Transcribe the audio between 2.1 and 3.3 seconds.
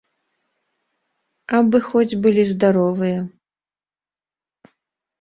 былі здаровыя.